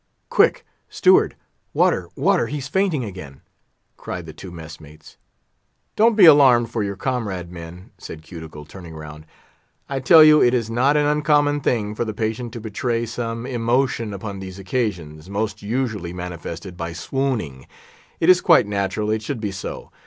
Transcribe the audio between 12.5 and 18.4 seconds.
to betray some emotion upon these occasions—most usually manifested by swooning; it